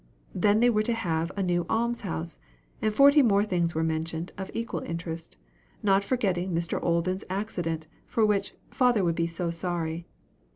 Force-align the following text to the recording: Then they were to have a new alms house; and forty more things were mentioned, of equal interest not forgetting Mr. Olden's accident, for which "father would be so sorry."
Then 0.33 0.61
they 0.61 0.69
were 0.71 0.81
to 0.81 0.95
have 0.95 1.31
a 1.37 1.43
new 1.43 1.63
alms 1.69 2.01
house; 2.01 2.39
and 2.81 2.91
forty 2.91 3.21
more 3.21 3.45
things 3.45 3.75
were 3.75 3.83
mentioned, 3.83 4.31
of 4.35 4.49
equal 4.51 4.79
interest 4.79 5.37
not 5.83 6.03
forgetting 6.03 6.51
Mr. 6.55 6.81
Olden's 6.81 7.23
accident, 7.29 7.85
for 8.07 8.25
which 8.25 8.55
"father 8.71 9.03
would 9.03 9.13
be 9.13 9.27
so 9.27 9.51
sorry." 9.51 10.07